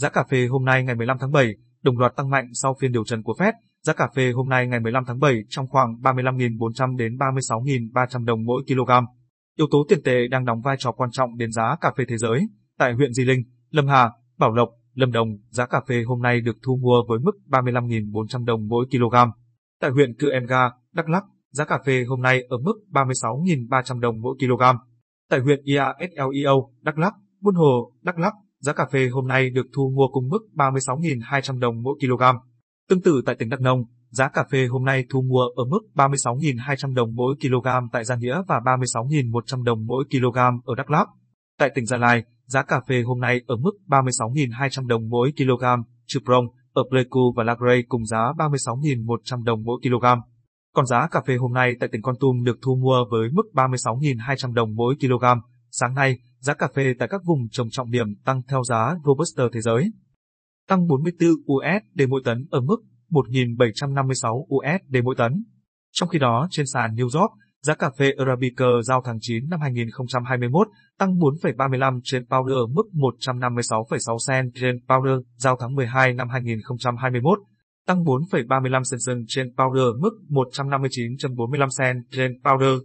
[0.00, 2.92] Giá cà phê hôm nay ngày 15 tháng 7 đồng loạt tăng mạnh sau phiên
[2.92, 3.52] điều trần của Fed.
[3.82, 8.44] Giá cà phê hôm nay ngày 15 tháng 7 trong khoảng 35.400 đến 36.300 đồng
[8.44, 8.90] mỗi kg.
[9.58, 12.18] Yếu tố tiền tệ đang đóng vai trò quan trọng đến giá cà phê thế
[12.18, 12.40] giới.
[12.78, 16.40] Tại huyện Di Linh, Lâm Hà, Bảo Lộc, Lâm Đồng, giá cà phê hôm nay
[16.40, 19.14] được thu mua với mức 35.400 đồng mỗi kg.
[19.80, 24.00] Tại huyện Cư Em Ga, Đắk Lắk, giá cà phê hôm nay ở mức 36.300
[24.00, 24.62] đồng mỗi kg.
[25.30, 29.66] Tại huyện IASLEO, Đắk Lắk, Buôn Hồ, Đắk Lắk, giá cà phê hôm nay được
[29.74, 32.22] thu mua cùng mức 36.200 đồng mỗi kg.
[32.88, 35.80] Tương tự tại tỉnh Đắk Nông, giá cà phê hôm nay thu mua ở mức
[35.94, 41.08] 36.200 đồng mỗi kg tại Gia Nghĩa và 36.100 đồng mỗi kg ở Đắk Lắk.
[41.58, 45.64] Tại tỉnh Gia Lai, giá cà phê hôm nay ở mức 36.200 đồng mỗi kg,
[46.06, 50.06] Chư Prong, ở Pleiku và Lagray cùng giá 36.100 đồng mỗi kg.
[50.74, 53.42] Còn giá cà phê hôm nay tại tỉnh Con Tum được thu mua với mức
[53.54, 55.24] 36.200 đồng mỗi kg.
[55.80, 59.44] Sáng nay, giá cà phê tại các vùng trồng trọng điểm tăng theo giá Robusta
[59.52, 59.92] thế giới.
[60.68, 62.76] Tăng 44 USD mỗi tấn ở mức
[63.10, 65.44] 1.756 USD mỗi tấn.
[65.92, 67.32] Trong khi đó, trên sàn New York,
[67.62, 72.84] giá cà phê Arabica giao tháng 9 năm 2021 tăng 4,35 trên pound ở mức
[72.92, 77.38] 156,6 cent trên pound giao tháng 12 năm 2021,
[77.86, 82.78] tăng 4,35 cent trên powder mức 159,45 cent trên powder.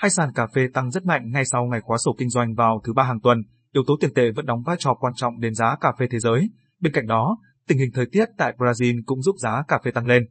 [0.00, 2.80] Hai sàn cà phê tăng rất mạnh ngay sau ngày khóa sổ kinh doanh vào
[2.84, 5.54] thứ ba hàng tuần, yếu tố tiền tệ vẫn đóng vai trò quan trọng đến
[5.54, 6.50] giá cà phê thế giới.
[6.80, 10.06] Bên cạnh đó, tình hình thời tiết tại Brazil cũng giúp giá cà phê tăng
[10.06, 10.22] lên.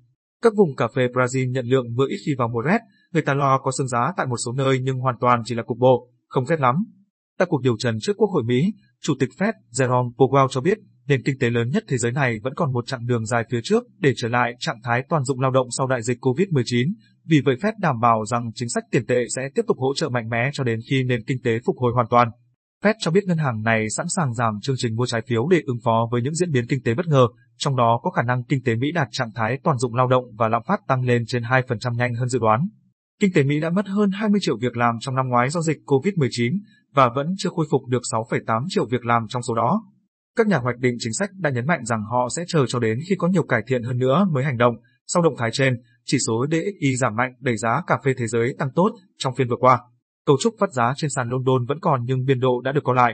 [0.41, 2.79] Các vùng cà phê Brazil nhận lượng mưa ít khi vào mùa rét,
[3.13, 5.63] người ta lo có sương giá tại một số nơi nhưng hoàn toàn chỉ là
[5.63, 6.75] cục bộ, không rét lắm.
[7.37, 10.77] Tại cuộc điều trần trước Quốc hội Mỹ, Chủ tịch Fed Jerome Powell cho biết
[11.07, 13.59] nền kinh tế lớn nhất thế giới này vẫn còn một chặng đường dài phía
[13.63, 16.93] trước để trở lại trạng thái toàn dụng lao động sau đại dịch COVID-19.
[17.29, 20.09] Vì vậy Fed đảm bảo rằng chính sách tiền tệ sẽ tiếp tục hỗ trợ
[20.09, 22.29] mạnh mẽ cho đến khi nền kinh tế phục hồi hoàn toàn.
[22.83, 25.61] Fed cho biết ngân hàng này sẵn sàng giảm chương trình mua trái phiếu để
[25.65, 27.27] ứng phó với những diễn biến kinh tế bất ngờ,
[27.57, 30.23] trong đó có khả năng kinh tế Mỹ đạt trạng thái toàn dụng lao động
[30.37, 32.67] và lạm phát tăng lên trên 2% nhanh hơn dự đoán.
[33.21, 35.77] Kinh tế Mỹ đã mất hơn 20 triệu việc làm trong năm ngoái do dịch
[35.85, 36.59] COVID-19
[36.93, 39.83] và vẫn chưa khôi phục được 6,8 triệu việc làm trong số đó.
[40.37, 42.99] Các nhà hoạch định chính sách đã nhấn mạnh rằng họ sẽ chờ cho đến
[43.09, 44.75] khi có nhiều cải thiện hơn nữa mới hành động.
[45.07, 45.73] Sau động thái trên,
[46.11, 49.47] chỉ số DXY giảm mạnh đẩy giá cà phê thế giới tăng tốt trong phiên
[49.47, 49.79] vừa qua.
[50.25, 52.93] Cấu trúc phát giá trên sàn London vẫn còn nhưng biên độ đã được có
[52.93, 53.13] lại.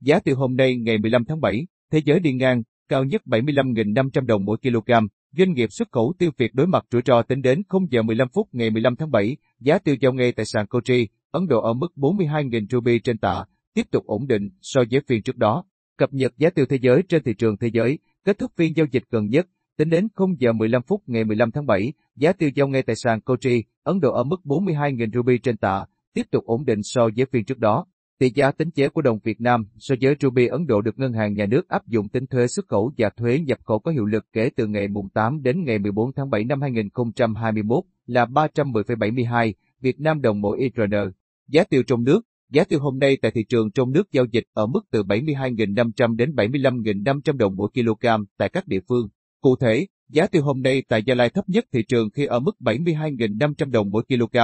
[0.00, 4.26] Giá tiêu hôm nay ngày 15 tháng 7, thế giới đi ngang, cao nhất 75.500
[4.26, 4.92] đồng mỗi kg.
[5.38, 8.28] Doanh nghiệp xuất khẩu tiêu Việt đối mặt rủi ro tính đến 0 giờ 15
[8.34, 11.72] phút ngày 15 tháng 7, giá tiêu giao ngay tại sàn Kochi, Ấn Độ ở
[11.72, 13.44] mức 42.000 ruby trên tạ,
[13.74, 15.64] tiếp tục ổn định so với phiên trước đó.
[15.98, 18.86] Cập nhật giá tiêu thế giới trên thị trường thế giới, kết thúc phiên giao
[18.92, 19.46] dịch gần nhất,
[19.78, 22.96] tính đến 0 giờ 15 phút ngày 15 tháng 7, giá tiêu giao ngay tại
[22.96, 25.84] sàn Kochi, Ấn Độ ở mức 42.000 ruby trên tạ,
[26.14, 27.86] tiếp tục ổn định so với phiên trước đó.
[28.18, 31.12] Tỷ giá tính chế của đồng Việt Nam so với ruby Ấn Độ được ngân
[31.12, 34.04] hàng nhà nước áp dụng tính thuế xuất khẩu và thuế nhập khẩu có hiệu
[34.04, 39.52] lực kể từ ngày mùng 8 đến ngày 14 tháng 7 năm 2021 là 310,72
[39.80, 41.12] Việt Nam đồng mỗi IRN.
[41.48, 42.20] Giá tiêu trong nước
[42.52, 46.16] Giá tiêu hôm nay tại thị trường trong nước giao dịch ở mức từ 72.500
[46.16, 48.06] đến 75.500 đồng mỗi kg
[48.38, 49.08] tại các địa phương.
[49.40, 52.40] Cụ thể, giá tiêu hôm nay tại Gia Lai thấp nhất thị trường khi ở
[52.40, 54.38] mức 72.500 đồng mỗi kg.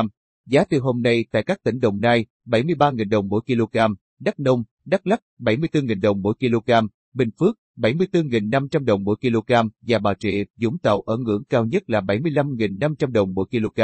[0.47, 3.79] Giá tiêu hôm nay tại các tỉnh Đồng Nai 73.000 đồng mỗi kg,
[4.21, 6.73] Đắk Nông, Đắk Lắk 74.000 đồng mỗi kg,
[7.15, 11.91] Bình Phước 74.500 đồng mỗi kg và Bà Rịa, Vũng Tàu ở ngưỡng cao nhất
[11.91, 13.81] là 75.500 đồng mỗi kg.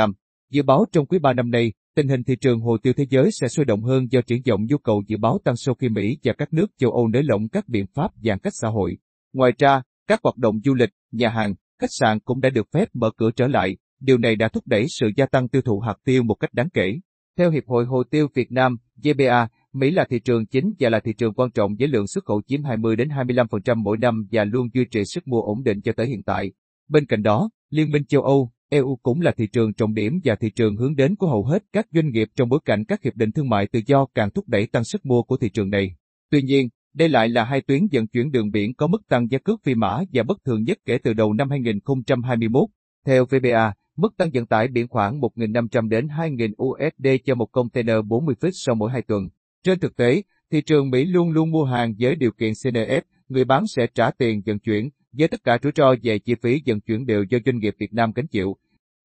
[0.50, 3.30] Dự báo trong quý 3 năm nay, tình hình thị trường hồ tiêu thế giới
[3.40, 6.18] sẽ sôi động hơn do triển vọng nhu cầu dự báo tăng sau khi Mỹ
[6.24, 8.98] và các nước châu Âu nới lỏng các biện pháp giãn cách xã hội.
[9.32, 12.88] Ngoài ra, các hoạt động du lịch, nhà hàng, khách sạn cũng đã được phép
[12.94, 15.94] mở cửa trở lại, điều này đã thúc đẩy sự gia tăng tiêu thụ hạt
[16.04, 16.94] tiêu một cách đáng kể.
[17.38, 21.00] Theo Hiệp hội Hồ tiêu Việt Nam, GBA, Mỹ là thị trường chính và là
[21.00, 24.44] thị trường quan trọng với lượng xuất khẩu chiếm 20 đến 25% mỗi năm và
[24.44, 26.52] luôn duy trì sức mua ổn định cho tới hiện tại.
[26.88, 30.34] Bên cạnh đó, Liên minh châu Âu, EU cũng là thị trường trọng điểm và
[30.34, 33.16] thị trường hướng đến của hầu hết các doanh nghiệp trong bối cảnh các hiệp
[33.16, 35.96] định thương mại tự do càng thúc đẩy tăng sức mua của thị trường này.
[36.30, 39.38] Tuy nhiên, đây lại là hai tuyến vận chuyển đường biển có mức tăng giá
[39.38, 42.68] cước phi mã và bất thường nhất kể từ đầu năm 2021.
[43.06, 47.96] Theo VBA, mức tăng vận tải biển khoảng 1.500 đến 2.000 USD cho một container
[48.06, 49.28] 40 feet sau mỗi hai tuần.
[49.64, 50.22] Trên thực tế,
[50.52, 54.10] thị trường Mỹ luôn luôn mua hàng với điều kiện CNF, người bán sẽ trả
[54.10, 57.38] tiền vận chuyển, với tất cả rủi ro về chi phí vận chuyển đều do
[57.46, 58.56] doanh nghiệp Việt Nam gánh chịu.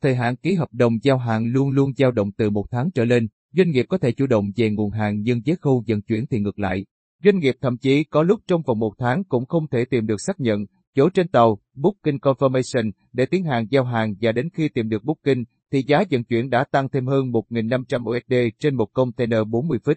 [0.01, 3.05] Thời hạn ký hợp đồng giao hàng luôn luôn dao động từ một tháng trở
[3.05, 6.25] lên, doanh nghiệp có thể chủ động về nguồn hàng nhưng với khâu vận chuyển
[6.27, 6.85] thì ngược lại.
[7.23, 10.21] Doanh nghiệp thậm chí có lúc trong vòng một tháng cũng không thể tìm được
[10.21, 10.65] xác nhận,
[10.95, 15.03] chỗ trên tàu, Booking Confirmation để tiến hàng giao hàng và đến khi tìm được
[15.03, 19.79] Booking thì giá vận chuyển đã tăng thêm hơn 1.500 USD trên một container 40
[19.83, 19.95] feet.